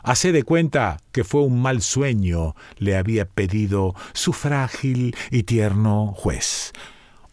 Hace 0.02 0.32
de 0.32 0.44
cuenta 0.44 0.98
que 1.12 1.24
fue 1.24 1.42
un 1.42 1.60
mal 1.60 1.82
sueño, 1.82 2.54
le 2.78 2.96
había 2.96 3.26
pedido 3.26 3.94
su 4.12 4.32
frágil 4.32 5.14
y 5.30 5.42
tierno 5.42 6.14
juez 6.16 6.72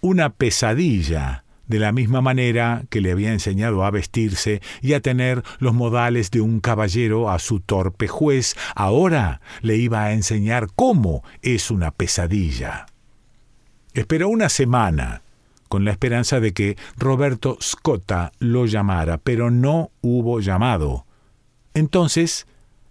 una 0.02 0.30
pesadilla, 0.30 1.44
de 1.68 1.80
la 1.80 1.92
misma 1.92 2.22
manera 2.22 2.86
que 2.90 3.02
le 3.02 3.12
había 3.12 3.34
enseñado 3.34 3.84
a 3.84 3.92
vestirse 3.92 4.62
y 4.82 4.94
a 4.94 5.02
tener 5.02 5.44
los 5.60 5.74
modales 5.74 6.32
de 6.32 6.42
un 6.42 6.60
caballero 6.60 7.30
a 7.30 7.40
su 7.40 7.60
torpe 7.60 8.08
juez, 8.08 8.56
ahora 8.76 9.42
le 9.62 9.76
iba 9.76 10.04
a 10.04 10.14
enseñar 10.14 10.68
cómo 10.76 11.24
es 11.42 11.70
una 11.70 11.92
pesadilla. 11.92 12.86
Esperó 13.94 14.30
una 14.30 14.50
semana, 14.50 15.24
con 15.68 15.84
la 15.84 15.92
esperanza 15.92 16.40
de 16.40 16.54
que 16.54 16.78
Roberto 16.98 17.58
Scotta 17.62 18.32
lo 18.40 18.66
llamara, 18.66 19.18
pero 19.18 19.52
no 19.52 19.92
hubo 20.02 20.40
llamado. 20.40 21.06
Entonces 21.74 22.48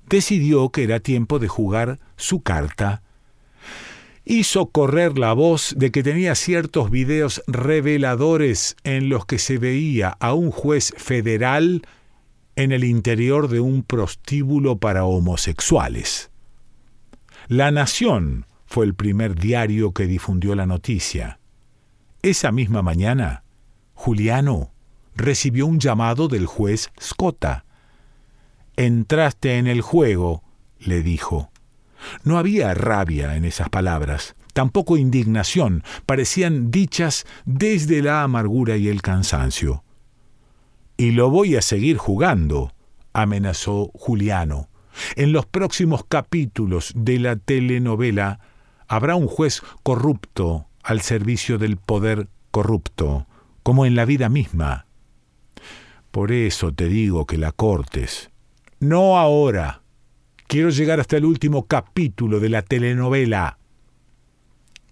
decidió 0.08 0.68
que 0.68 0.84
era 0.84 1.00
tiempo 1.00 1.38
de 1.38 1.48
jugar 1.48 1.98
su 2.16 2.42
carta 2.42 3.02
hizo 4.26 4.66
correr 4.66 5.18
la 5.18 5.32
voz 5.32 5.74
de 5.78 5.92
que 5.92 6.02
tenía 6.02 6.34
ciertos 6.34 6.90
videos 6.90 7.42
reveladores 7.46 8.76
en 8.82 9.08
los 9.08 9.24
que 9.24 9.38
se 9.38 9.56
veía 9.56 10.10
a 10.18 10.34
un 10.34 10.50
juez 10.50 10.92
federal 10.98 11.82
en 12.56 12.72
el 12.72 12.82
interior 12.82 13.48
de 13.48 13.60
un 13.60 13.84
prostíbulo 13.84 14.78
para 14.78 15.04
homosexuales. 15.04 16.30
La 17.46 17.70
Nación 17.70 18.46
fue 18.66 18.84
el 18.84 18.94
primer 18.94 19.36
diario 19.36 19.92
que 19.92 20.06
difundió 20.06 20.56
la 20.56 20.66
noticia. 20.66 21.38
Esa 22.22 22.50
misma 22.50 22.82
mañana, 22.82 23.44
Juliano 23.94 24.72
recibió 25.14 25.66
un 25.66 25.78
llamado 25.78 26.26
del 26.26 26.46
juez 26.46 26.90
Scotta. 27.00 27.64
Entraste 28.76 29.58
en 29.58 29.68
el 29.68 29.82
juego, 29.82 30.42
le 30.80 31.02
dijo. 31.02 31.52
No 32.24 32.38
había 32.38 32.74
rabia 32.74 33.36
en 33.36 33.44
esas 33.44 33.68
palabras, 33.68 34.34
tampoco 34.52 34.96
indignación, 34.96 35.82
parecían 36.06 36.70
dichas 36.70 37.26
desde 37.44 38.02
la 38.02 38.22
amargura 38.22 38.76
y 38.76 38.88
el 38.88 39.02
cansancio. 39.02 39.84
Y 40.96 41.10
lo 41.10 41.30
voy 41.30 41.56
a 41.56 41.62
seguir 41.62 41.98
jugando, 41.98 42.72
amenazó 43.12 43.90
Juliano. 43.94 44.68
En 45.14 45.32
los 45.32 45.44
próximos 45.46 46.04
capítulos 46.08 46.92
de 46.96 47.18
la 47.18 47.36
telenovela 47.36 48.40
habrá 48.88 49.14
un 49.16 49.26
juez 49.26 49.62
corrupto 49.82 50.66
al 50.82 51.00
servicio 51.02 51.58
del 51.58 51.76
poder 51.76 52.28
corrupto, 52.50 53.26
como 53.62 53.84
en 53.84 53.94
la 53.94 54.04
vida 54.04 54.28
misma. 54.28 54.86
Por 56.10 56.32
eso 56.32 56.72
te 56.72 56.88
digo 56.88 57.26
que 57.26 57.36
la 57.36 57.52
cortes. 57.52 58.30
No 58.80 59.18
ahora. 59.18 59.82
Quiero 60.46 60.70
llegar 60.70 61.00
hasta 61.00 61.16
el 61.16 61.24
último 61.24 61.66
capítulo 61.66 62.40
de 62.40 62.48
la 62.48 62.62
telenovela 62.62 63.58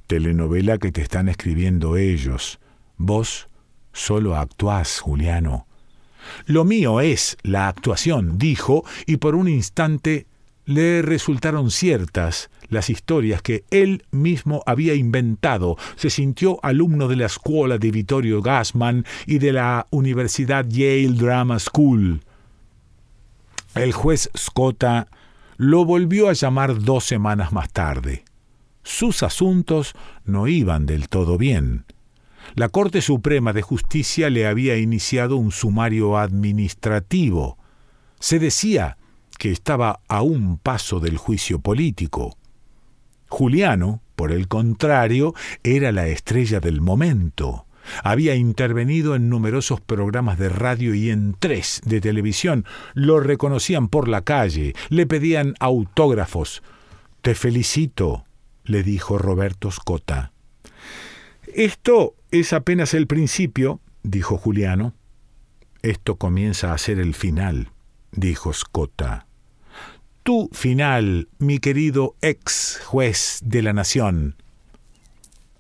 telenovela 0.06 0.78
que 0.78 0.92
te 0.92 1.02
están 1.02 1.28
escribiendo 1.28 1.96
ellos. 1.96 2.60
Vos 2.96 3.48
solo 3.92 4.36
actuás, 4.36 5.00
Juliano. 5.00 5.66
Lo 6.46 6.64
mío 6.64 7.00
es 7.00 7.36
la 7.42 7.68
actuación, 7.68 8.38
dijo, 8.38 8.84
y 9.06 9.18
por 9.18 9.34
un 9.34 9.48
instante 9.48 10.26
le 10.64 11.02
resultaron 11.02 11.70
ciertas 11.70 12.48
las 12.68 12.88
historias 12.88 13.42
que 13.42 13.64
él 13.70 14.04
mismo 14.10 14.62
había 14.66 14.94
inventado. 14.94 15.76
Se 15.96 16.08
sintió 16.08 16.58
alumno 16.62 17.08
de 17.08 17.16
la 17.16 17.26
escuela 17.26 17.76
de 17.76 17.90
Vittorio 17.90 18.40
Gassman 18.40 19.04
y 19.26 19.38
de 19.38 19.52
la 19.52 19.86
Universidad 19.90 20.66
Yale 20.66 21.12
Drama 21.12 21.58
School. 21.58 22.22
El 23.74 23.92
juez 23.92 24.30
Scotta 24.36 25.08
lo 25.56 25.84
volvió 25.84 26.28
a 26.28 26.32
llamar 26.32 26.80
dos 26.80 27.04
semanas 27.04 27.52
más 27.52 27.72
tarde 27.72 28.24
sus 28.84 29.22
asuntos 29.22 29.94
no 30.24 30.46
iban 30.46 30.86
del 30.86 31.08
todo 31.08 31.36
bien. 31.38 31.86
La 32.54 32.68
Corte 32.68 33.00
Suprema 33.00 33.52
de 33.52 33.62
Justicia 33.62 34.30
le 34.30 34.46
había 34.46 34.76
iniciado 34.76 35.36
un 35.36 35.50
sumario 35.50 36.18
administrativo. 36.18 37.58
Se 38.20 38.38
decía 38.38 38.98
que 39.38 39.50
estaba 39.50 40.00
a 40.06 40.22
un 40.22 40.58
paso 40.58 41.00
del 41.00 41.16
juicio 41.16 41.58
político. 41.58 42.36
Juliano, 43.28 44.02
por 44.14 44.30
el 44.30 44.46
contrario, 44.46 45.34
era 45.64 45.90
la 45.90 46.06
estrella 46.06 46.60
del 46.60 46.80
momento. 46.80 47.66
Había 48.02 48.34
intervenido 48.34 49.14
en 49.14 49.28
numerosos 49.28 49.80
programas 49.80 50.38
de 50.38 50.48
radio 50.48 50.94
y 50.94 51.10
en 51.10 51.36
tres 51.38 51.80
de 51.84 52.00
televisión. 52.00 52.64
Lo 52.94 53.20
reconocían 53.20 53.88
por 53.88 54.08
la 54.08 54.22
calle, 54.22 54.74
le 54.88 55.06
pedían 55.06 55.54
autógrafos. 55.60 56.62
Te 57.22 57.34
felicito, 57.34 58.24
le 58.64 58.82
dijo 58.82 59.18
Roberto 59.18 59.70
Scota. 59.70 60.32
Esto 61.54 62.14
es 62.30 62.52
apenas 62.52 62.94
el 62.94 63.06
principio, 63.06 63.80
dijo 64.02 64.36
Juliano. 64.38 64.94
Esto 65.82 66.16
comienza 66.16 66.72
a 66.72 66.78
ser 66.78 66.98
el 66.98 67.14
final, 67.14 67.70
dijo 68.10 68.52
Scota. 68.52 69.26
Tu 70.22 70.48
final, 70.52 71.28
mi 71.38 71.58
querido 71.58 72.16
ex 72.22 72.80
juez 72.86 73.40
de 73.44 73.60
la 73.60 73.74
nación. 73.74 74.36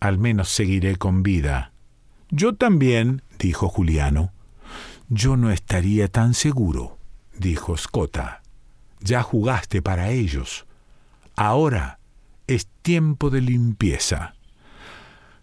Al 0.00 0.18
menos 0.18 0.48
seguiré 0.48 0.96
con 0.96 1.22
vida. 1.22 1.73
Yo 2.36 2.56
también, 2.56 3.22
dijo 3.38 3.68
Juliano. 3.68 4.32
Yo 5.08 5.36
no 5.36 5.52
estaría 5.52 6.08
tan 6.08 6.34
seguro, 6.34 6.98
dijo 7.38 7.76
Scota. 7.76 8.42
Ya 8.98 9.22
jugaste 9.22 9.82
para 9.82 10.10
ellos. 10.10 10.66
Ahora 11.36 12.00
es 12.48 12.66
tiempo 12.82 13.30
de 13.30 13.40
limpieza. 13.40 14.34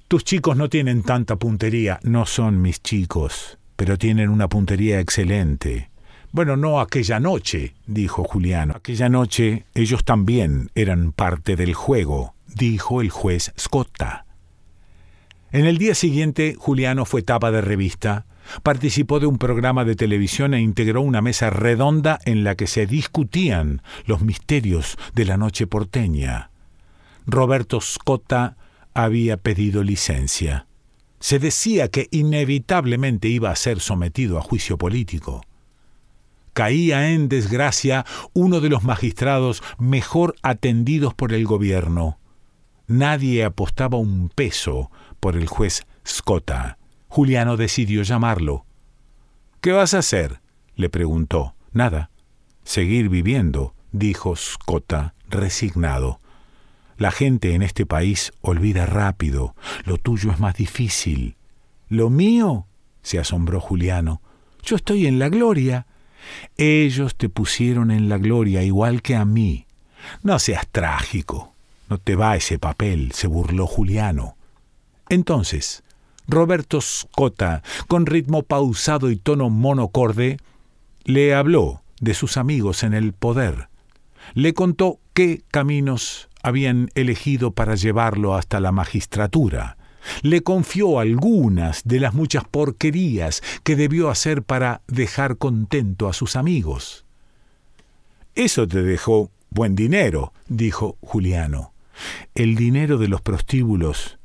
Tus 0.10 0.26
chicos 0.26 0.58
no 0.58 0.68
tienen 0.68 1.04
tanta 1.04 1.38
puntería, 1.38 2.02
no 2.04 2.26
son 2.26 2.62
mis 2.62 2.82
chicos, 2.82 3.58
pero 3.78 3.98
tienen 3.98 4.28
una 4.28 4.50
puntería 4.50 5.00
excelente. 5.00 5.92
Bueno, 6.34 6.58
no 6.58 6.82
aquella 6.82 7.22
noche, 7.22 7.74
dijo 7.88 8.26
Juliano. 8.26 8.74
Aquella 8.76 9.08
noche 9.08 9.66
ellos 9.76 10.04
también 10.04 10.72
eran 10.76 11.13
parte 11.13 11.56
del 11.56 11.74
juego, 11.74 12.36
dijo 12.48 13.00
el 13.00 13.12
juez 13.12 13.54
Scotta. 13.58 14.26
En 15.54 15.66
el 15.66 15.78
día 15.78 15.96
siguiente, 15.96 16.56
Juliano 16.58 17.04
fue 17.04 17.24
tapa 17.24 17.52
de 17.52 17.60
revista, 17.60 18.26
participó 18.64 19.20
de 19.20 19.26
un 19.26 19.38
programa 19.38 19.84
de 19.84 19.96
televisión 19.96 20.54
e 20.54 20.62
integró 20.62 21.02
una 21.02 21.22
mesa 21.22 21.50
redonda 21.50 22.20
en 22.24 22.46
la 22.46 22.56
que 22.56 22.68
se 22.68 22.88
discutían 22.88 23.82
los 24.06 24.22
misterios 24.22 24.98
de 25.14 25.26
la 25.26 25.36
noche 25.36 25.68
porteña. 25.68 26.52
Roberto 27.28 27.82
Scotta 27.82 28.56
había 28.94 29.36
pedido 29.36 29.84
licencia. 29.84 30.68
Se 31.20 31.38
decía 31.38 31.90
que 31.90 32.08
inevitablemente 32.12 33.28
iba 33.28 33.52
a 33.52 33.56
ser 33.58 33.82
sometido 33.82 34.38
a 34.38 34.42
juicio 34.42 34.78
político. 34.78 35.42
Caía 36.54 37.12
en 37.12 37.28
desgracia 37.28 38.06
uno 38.34 38.62
de 38.62 38.70
los 38.70 38.84
magistrados 38.84 39.62
mejor 39.78 40.34
atendidos 40.44 41.14
por 41.14 41.34
el 41.34 41.46
gobierno. 41.46 42.18
Nadie 42.88 43.44
apostaba 43.44 43.98
un 43.98 44.30
peso 44.30 44.92
por 45.22 45.38
el 45.38 45.48
juez 45.48 45.84
Scotta. 46.06 46.78
Juliano 47.08 47.56
decidió 47.56 48.04
llamarlo. 48.04 48.66
¿Qué 49.62 49.72
vas 49.72 49.94
a 49.94 50.00
hacer? 50.00 50.42
le 50.76 50.90
preguntó. 50.90 51.56
Nada. 51.72 52.10
Seguir 52.64 53.08
viviendo, 53.08 53.74
dijo 53.94 54.36
Scotta, 54.36 55.14
resignado. 55.30 56.20
La 56.98 57.12
gente 57.12 57.54
en 57.54 57.62
este 57.62 57.86
país 57.86 58.34
olvida 58.42 58.86
rápido. 58.86 59.56
Lo 59.86 59.98
tuyo 59.98 60.32
es 60.32 60.40
más 60.40 60.56
difícil. 60.56 61.38
¿Lo 61.88 62.10
mío? 62.10 62.66
se 63.04 63.20
asombró 63.20 63.60
Juliano. 63.60 64.22
Yo 64.64 64.76
estoy 64.76 65.08
en 65.08 65.20
la 65.20 65.30
gloria. 65.30 65.86
Ellos 66.58 67.16
te 67.16 67.30
pusieron 67.30 67.92
en 67.92 68.10
la 68.10 68.18
gloria 68.18 68.64
igual 68.64 69.02
que 69.02 69.16
a 69.16 69.26
mí. 69.26 69.66
No 70.24 70.40
seas 70.40 70.68
trágico. 70.72 71.54
No 71.90 71.98
te 71.98 72.16
va 72.16 72.36
ese 72.36 72.58
papel, 72.58 73.12
se 73.12 73.28
burló 73.28 73.68
Juliano. 73.68 74.38
Entonces, 75.12 75.84
Roberto 76.26 76.80
Scotta, 76.80 77.63
con 77.89 78.06
ritmo 78.06 78.43
pausado 78.43 79.12
y 79.12 79.17
tono 79.17 79.50
monocorde, 79.50 80.38
le 81.04 81.36
habló 81.36 81.82
de 82.00 82.13
sus 82.13 82.38
amigos 82.38 82.84
en 82.84 82.93
el 82.93 83.12
poder. 83.12 83.67
Le 84.36 84.54
contó 84.54 85.00
qué 85.13 85.41
caminos 85.52 86.30
habían 86.41 86.91
elegido 86.95 87.52
para 87.52 87.76
llevarlo 87.76 88.36
hasta 88.36 88.62
la 88.62 88.71
magistratura. 88.71 89.76
Le 90.21 90.43
confió 90.43 91.02
algunas 91.02 91.84
de 91.84 92.00
las 92.00 92.13
muchas 92.13 92.45
porquerías 92.45 93.43
que 93.65 93.76
debió 93.76 94.10
hacer 94.10 94.43
para 94.43 94.82
dejar 94.88 95.36
contento 95.36 96.08
a 96.08 96.13
sus 96.13 96.38
amigos. 96.38 97.04
Eso 98.34 98.65
te 98.65 98.82
dejó 98.82 99.30
buen 99.50 99.76
dinero, 99.76 100.32
dijo 100.47 100.95
Juliano. 101.02 101.74
El 102.34 102.56
dinero 102.56 102.97
de 102.97 103.10
los 103.10 103.19
prostíbulos 103.19 104.17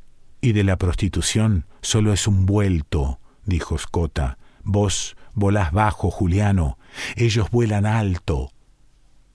y 0.47 0.53
de 0.53 0.63
la 0.63 0.77
prostitución 0.77 1.67
solo 1.83 2.13
es 2.13 2.29
un 2.29 2.47
vuelto, 2.47 3.19
dijo 3.45 3.77
Scota. 3.79 4.39
Vos 4.63 5.17
volás 5.35 5.73
bajo, 5.73 6.13
Juliano. 6.13 6.79
Ellos 7.17 7.51
vuelan 7.51 7.85
alto. 7.85 8.53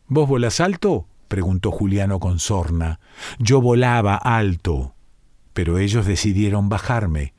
¿Vos 0.08 0.30
volás 0.30 0.62
alto? 0.62 1.10
preguntó 1.28 1.70
Juliano 1.72 2.22
con 2.22 2.40
sorna. 2.40 3.02
Yo 3.40 3.60
volaba 3.60 4.16
alto, 4.16 4.96
pero 5.52 5.80
ellos 5.80 6.06
decidieron 6.06 6.70
bajarme, 6.70 7.34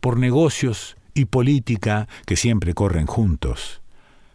por 0.00 0.16
negocios 0.16 0.96
y 1.12 1.26
política 1.26 2.08
que 2.24 2.36
siempre 2.36 2.72
corren 2.72 3.06
juntos. 3.06 3.82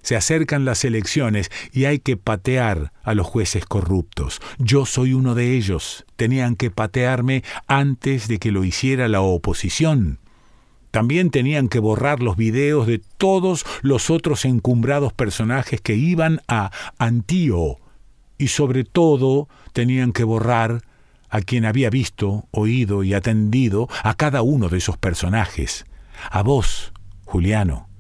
Se 0.04 0.16
acercan 0.16 0.66
las 0.66 0.86
elecciones 0.86 1.50
y 1.72 1.86
hay 1.86 2.00
que 2.00 2.18
patear 2.18 2.92
a 3.04 3.16
los 3.16 3.26
jueces 3.26 3.66
corruptos. 3.66 4.42
Yo 4.60 4.86
soy 4.86 5.14
uno 5.14 5.34
de 5.34 5.58
ellos. 5.58 6.06
Tenían 6.16 6.56
que 6.56 6.70
patearme 6.70 7.44
antes 7.68 8.28
de 8.28 8.38
que 8.38 8.52
lo 8.52 8.64
hiciera 8.64 9.08
la 9.08 9.22
oposición. 9.22 10.20
También 10.92 11.32
tenían 11.32 11.70
que 11.70 11.80
borrar 11.80 12.22
los 12.22 12.38
videos 12.38 12.86
de 12.86 13.02
todos 13.18 13.66
los 13.82 14.12
otros 14.12 14.46
encumbrados 14.46 15.12
personajes 15.12 15.82
que 15.82 15.96
iban 15.96 16.42
a 16.48 16.70
Antío 17.00 17.78
y 18.38 18.50
sobre 18.50 18.84
todo 18.84 19.48
tenían 19.72 20.12
que 20.12 20.24
borrar 20.24 20.84
a 21.30 21.42
quien 21.42 21.66
había 21.66 21.90
visto, 21.90 22.48
oído 22.52 23.04
y 23.04 23.16
atendido 23.16 23.90
a 24.04 24.14
cada 24.14 24.44
uno 24.44 24.70
de 24.70 24.78
esos 24.78 24.98
personajes. 24.98 25.86
A 26.30 26.44
vos, 26.44 26.94
Juliano. 27.26 27.93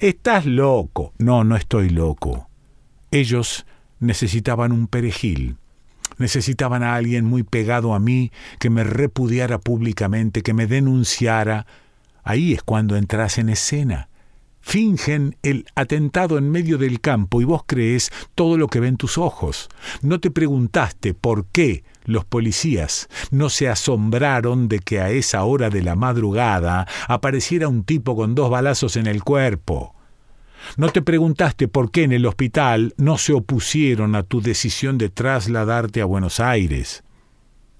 Estás 0.00 0.46
loco. 0.46 1.12
No, 1.18 1.44
no 1.44 1.56
estoy 1.56 1.90
loco. 1.90 2.48
Ellos 3.10 3.66
necesitaban 3.98 4.72
un 4.72 4.86
perejil. 4.86 5.58
Necesitaban 6.16 6.82
a 6.82 6.94
alguien 6.94 7.26
muy 7.26 7.42
pegado 7.42 7.92
a 7.92 7.98
mí 7.98 8.32
que 8.58 8.70
me 8.70 8.82
repudiara 8.82 9.58
públicamente, 9.58 10.42
que 10.42 10.54
me 10.54 10.66
denunciara. 10.66 11.66
Ahí 12.22 12.54
es 12.54 12.62
cuando 12.62 12.96
entras 12.96 13.36
en 13.36 13.50
escena. 13.50 14.08
Fingen 14.60 15.36
el 15.42 15.66
atentado 15.74 16.38
en 16.38 16.50
medio 16.50 16.78
del 16.78 17.00
campo 17.00 17.40
y 17.40 17.44
vos 17.44 17.62
crees 17.66 18.10
todo 18.34 18.56
lo 18.56 18.68
que 18.68 18.80
ven 18.80 18.96
tus 18.96 19.18
ojos. 19.18 19.68
No 20.02 20.20
te 20.20 20.30
preguntaste 20.30 21.14
por 21.14 21.46
qué 21.46 21.84
los 22.04 22.24
policías 22.24 23.08
no 23.30 23.50
se 23.50 23.68
asombraron 23.68 24.68
de 24.68 24.80
que 24.80 25.00
a 25.00 25.10
esa 25.10 25.44
hora 25.44 25.70
de 25.70 25.82
la 25.82 25.96
madrugada 25.96 26.86
apareciera 27.08 27.68
un 27.68 27.84
tipo 27.84 28.16
con 28.16 28.34
dos 28.34 28.50
balazos 28.50 28.96
en 28.96 29.06
el 29.06 29.22
cuerpo. 29.22 29.94
No 30.76 30.90
te 30.90 31.02
preguntaste 31.02 31.68
por 31.68 31.90
qué 31.90 32.04
en 32.04 32.12
el 32.12 32.26
hospital 32.26 32.94
no 32.96 33.18
se 33.18 33.32
opusieron 33.32 34.14
a 34.14 34.22
tu 34.22 34.40
decisión 34.40 34.98
de 34.98 35.08
trasladarte 35.08 36.00
a 36.00 36.04
Buenos 36.04 36.38
Aires. 36.38 37.02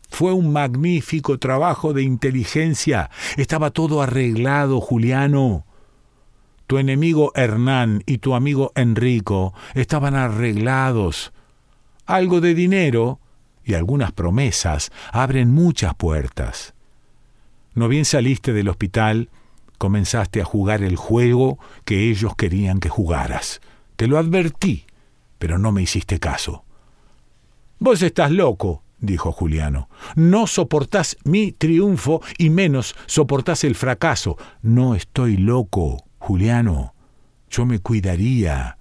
Fue 0.09 0.33
un 0.33 0.53
magnífico 0.53 1.38
trabajo 1.38 1.93
de 1.93 2.03
inteligencia. 2.03 3.11
Estaba 3.37 3.71
todo 3.71 4.03
arreglado, 4.03 4.81
Juliano. 4.81 5.66
Tu 6.70 6.78
enemigo 6.78 7.33
Hernán 7.35 8.04
y 8.06 8.18
tu 8.18 8.37
amigo 8.37 8.70
Enrico 8.76 9.52
estaban 9.74 10.14
arreglados. 10.14 11.33
Algo 12.06 12.40
de 12.40 12.54
dinero 12.54 13.18
y 13.64 13.74
algunas 13.74 14.12
promesas 14.12 14.92
abren 15.11 15.50
muchas 15.50 15.96
puertas. 15.96 16.74
No 17.74 17.88
bien 17.88 18.04
saliste 18.04 18.52
del 18.52 18.68
hospital, 18.68 19.30
comenzaste 19.78 20.40
a 20.40 20.44
jugar 20.44 20.85
el 20.85 20.94
juego 20.94 21.59
que 21.85 22.09
ellos 22.09 22.37
querían 22.37 22.78
que 22.78 22.88
jugaras. 22.88 23.61
Te 23.96 24.06
lo 24.06 24.16
advertí, 24.16 24.85
pero 25.40 25.59
no 25.59 25.72
me 25.72 25.83
hiciste 25.83 26.20
caso. 26.20 26.62
Vos 27.80 28.00
estás 28.00 28.30
loco, 28.30 28.85
dijo 29.00 29.33
Juliano. 29.33 29.88
No 30.14 30.46
soportás 30.46 31.16
mi 31.24 31.50
triunfo 31.50 32.22
y 32.38 32.48
menos 32.48 32.94
soportás 33.06 33.64
el 33.64 33.74
fracaso. 33.74 34.37
No 34.62 34.94
estoy 34.94 35.37
loco, 35.37 36.04
Juliano, 36.20 36.94
yo 37.50 37.66
me 37.66 37.80
cuidaría. 37.80 38.76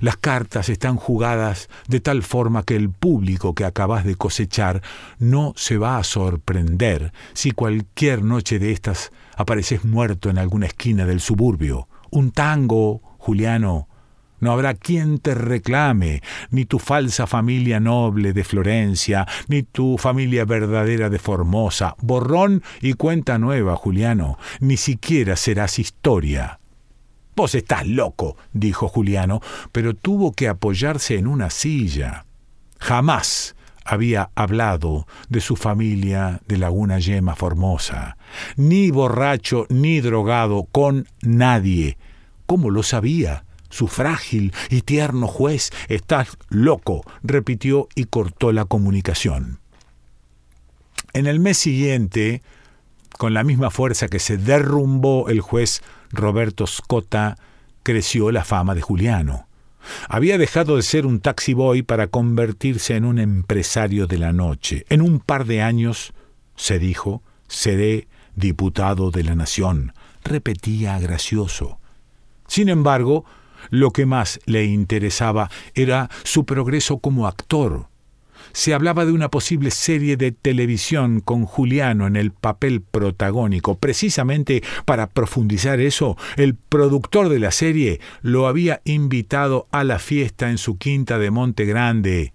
Las 0.00 0.18
cartas 0.18 0.68
están 0.68 0.96
jugadas 0.96 1.70
de 1.86 2.00
tal 2.00 2.22
forma 2.22 2.62
que 2.64 2.76
el 2.76 2.90
público 2.90 3.54
que 3.54 3.64
acabas 3.64 4.04
de 4.04 4.16
cosechar 4.16 4.82
no 5.18 5.54
se 5.56 5.78
va 5.78 5.96
a 5.96 6.04
sorprender 6.04 7.12
si 7.32 7.52
cualquier 7.52 8.22
noche 8.22 8.58
de 8.58 8.72
estas 8.72 9.12
apareces 9.36 9.84
muerto 9.84 10.28
en 10.28 10.36
alguna 10.36 10.66
esquina 10.66 11.06
del 11.06 11.20
suburbio. 11.20 11.88
Un 12.10 12.32
tango, 12.32 13.00
Juliano. 13.18 13.87
No 14.40 14.52
habrá 14.52 14.74
quien 14.74 15.18
te 15.18 15.34
reclame, 15.34 16.22
ni 16.50 16.64
tu 16.64 16.78
falsa 16.78 17.26
familia 17.26 17.80
noble 17.80 18.32
de 18.32 18.44
Florencia, 18.44 19.26
ni 19.48 19.62
tu 19.62 19.98
familia 19.98 20.44
verdadera 20.44 21.10
de 21.10 21.18
Formosa. 21.18 21.96
Borrón 22.00 22.62
y 22.80 22.94
cuenta 22.94 23.38
nueva, 23.38 23.76
Juliano. 23.76 24.38
Ni 24.60 24.76
siquiera 24.76 25.36
serás 25.36 25.78
historia. 25.78 26.60
Vos 27.34 27.54
estás 27.54 27.86
loco, 27.86 28.36
dijo 28.52 28.88
Juliano, 28.88 29.40
pero 29.70 29.94
tuvo 29.94 30.32
que 30.32 30.48
apoyarse 30.48 31.16
en 31.16 31.28
una 31.28 31.50
silla. 31.50 32.26
Jamás 32.80 33.54
había 33.84 34.30
hablado 34.34 35.06
de 35.28 35.40
su 35.40 35.56
familia 35.56 36.40
de 36.46 36.58
Laguna 36.58 36.98
Yema 36.98 37.36
Formosa, 37.36 38.16
ni 38.56 38.90
borracho 38.90 39.66
ni 39.70 40.00
drogado 40.00 40.64
con 40.70 41.06
nadie. 41.22 41.96
¿Cómo 42.46 42.70
lo 42.70 42.82
sabía? 42.82 43.44
Su 43.70 43.86
frágil 43.86 44.52
y 44.70 44.82
tierno 44.82 45.26
juez, 45.26 45.70
estás 45.88 46.36
loco, 46.48 47.02
repitió 47.22 47.88
y 47.94 48.04
cortó 48.04 48.52
la 48.52 48.64
comunicación. 48.64 49.60
En 51.12 51.26
el 51.26 51.40
mes 51.40 51.58
siguiente, 51.58 52.42
con 53.18 53.34
la 53.34 53.44
misma 53.44 53.70
fuerza 53.70 54.08
que 54.08 54.18
se 54.18 54.36
derrumbó 54.36 55.28
el 55.28 55.40
juez 55.40 55.82
Roberto 56.10 56.66
Scotta, 56.66 57.36
creció 57.82 58.30
la 58.30 58.44
fama 58.44 58.74
de 58.74 58.82
Juliano. 58.82 59.48
Había 60.08 60.38
dejado 60.38 60.76
de 60.76 60.82
ser 60.82 61.06
un 61.06 61.20
taxi 61.20 61.54
boy 61.54 61.82
para 61.82 62.08
convertirse 62.08 62.96
en 62.96 63.04
un 63.04 63.18
empresario 63.18 64.06
de 64.06 64.18
la 64.18 64.32
noche. 64.32 64.84
En 64.88 65.02
un 65.02 65.20
par 65.20 65.46
de 65.46 65.62
años, 65.62 66.12
se 66.56 66.78
dijo, 66.78 67.22
seré 67.48 68.08
diputado 68.34 69.10
de 69.10 69.24
la 69.24 69.34
nación. 69.34 69.92
Repetía 70.24 70.98
gracioso. 70.98 71.78
Sin 72.46 72.68
embargo, 72.68 73.24
lo 73.70 73.90
que 73.90 74.06
más 74.06 74.40
le 74.46 74.64
interesaba 74.64 75.50
era 75.74 76.08
su 76.24 76.44
progreso 76.44 76.98
como 76.98 77.26
actor 77.26 77.88
se 78.52 78.74
hablaba 78.74 79.04
de 79.04 79.12
una 79.12 79.30
posible 79.30 79.70
serie 79.70 80.16
de 80.16 80.32
televisión 80.32 81.20
con 81.20 81.44
Juliano 81.44 82.06
en 82.06 82.16
el 82.16 82.32
papel 82.32 82.80
protagónico. 82.80 83.76
Precisamente 83.76 84.62
para 84.84 85.08
profundizar 85.08 85.80
eso, 85.80 86.16
el 86.36 86.54
productor 86.54 87.28
de 87.28 87.38
la 87.38 87.50
serie 87.50 88.00
lo 88.22 88.46
había 88.46 88.80
invitado 88.84 89.66
a 89.70 89.84
la 89.84 89.98
fiesta 89.98 90.50
en 90.50 90.58
su 90.58 90.78
quinta 90.78 91.18
de 91.18 91.30
Monte 91.30 91.66
Grande. 91.66 92.32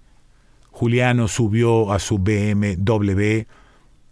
Juliano 0.72 1.28
subió 1.28 1.92
a 1.92 2.00
su 2.00 2.20
BMW 2.20 3.44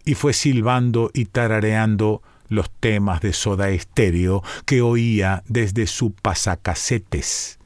y 0.04 0.14
fue 0.14 0.32
silbando 0.32 1.10
y 1.14 1.26
tarareando 1.26 2.22
los 2.52 2.70
temas 2.70 3.20
de 3.20 3.32
Soda 3.32 3.70
Estéreo 3.70 4.42
que 4.66 4.82
oía 4.82 5.42
desde 5.46 5.86
su 5.86 6.12
pasacasetes. 6.12 7.58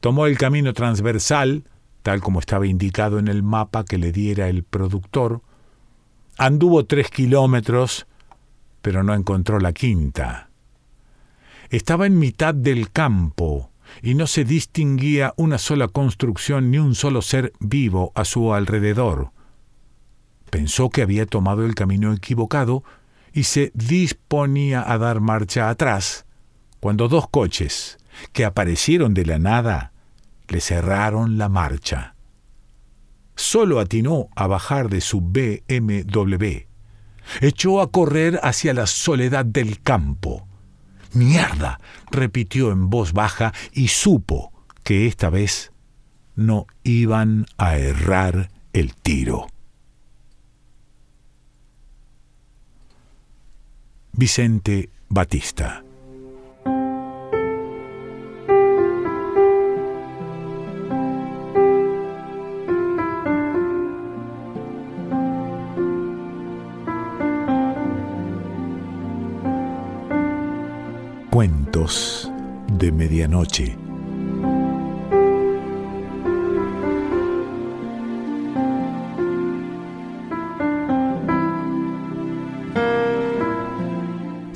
Tomó 0.00 0.26
el 0.26 0.38
camino 0.38 0.72
transversal 0.72 1.64
tal 2.04 2.20
como 2.20 2.38
estaba 2.38 2.66
indicado 2.66 3.18
en 3.18 3.28
el 3.28 3.42
mapa 3.42 3.86
que 3.86 3.96
le 3.96 4.12
diera 4.12 4.50
el 4.50 4.62
productor, 4.62 5.40
anduvo 6.36 6.84
tres 6.84 7.10
kilómetros, 7.10 8.06
pero 8.82 9.02
no 9.02 9.14
encontró 9.14 9.58
la 9.58 9.72
quinta. 9.72 10.50
Estaba 11.70 12.04
en 12.04 12.18
mitad 12.18 12.54
del 12.54 12.90
campo 12.92 13.70
y 14.02 14.14
no 14.16 14.26
se 14.26 14.44
distinguía 14.44 15.32
una 15.38 15.56
sola 15.56 15.88
construcción 15.88 16.70
ni 16.70 16.76
un 16.76 16.94
solo 16.94 17.22
ser 17.22 17.54
vivo 17.58 18.12
a 18.14 18.26
su 18.26 18.52
alrededor. 18.52 19.30
Pensó 20.50 20.90
que 20.90 21.00
había 21.00 21.24
tomado 21.24 21.64
el 21.64 21.74
camino 21.74 22.12
equivocado 22.12 22.84
y 23.34 23.42
se 23.42 23.72
disponía 23.74 24.90
a 24.90 24.96
dar 24.96 25.20
marcha 25.20 25.68
atrás, 25.68 26.24
cuando 26.78 27.08
dos 27.08 27.28
coches, 27.28 27.98
que 28.32 28.44
aparecieron 28.44 29.12
de 29.12 29.26
la 29.26 29.40
nada, 29.40 29.92
le 30.46 30.60
cerraron 30.60 31.36
la 31.36 31.48
marcha. 31.48 32.14
Solo 33.34 33.80
atinó 33.80 34.28
a 34.36 34.46
bajar 34.46 34.88
de 34.88 35.00
su 35.00 35.20
BMW. 35.20 36.68
Echó 37.40 37.80
a 37.80 37.90
correr 37.90 38.38
hacia 38.44 38.72
la 38.72 38.86
soledad 38.86 39.44
del 39.44 39.80
campo. 39.80 40.46
¡Mierda! 41.12 41.80
repitió 42.12 42.70
en 42.70 42.88
voz 42.88 43.12
baja 43.12 43.52
y 43.72 43.88
supo 43.88 44.52
que 44.84 45.08
esta 45.08 45.28
vez 45.28 45.72
no 46.36 46.66
iban 46.84 47.46
a 47.58 47.78
errar 47.78 48.50
el 48.72 48.94
tiro. 48.94 49.48
Vicente 54.16 54.90
Batista 55.08 55.82
Cuentos 71.30 72.30
de 72.78 72.92
Medianoche. 72.92 73.83